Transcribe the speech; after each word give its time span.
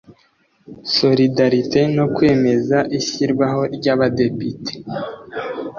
solidarite 0.95 1.81
no 1.97 2.05
kwemeza 2.15 2.77
ishyirwaho 2.99 3.61
ry 3.75 3.87
abadepite 3.93 4.73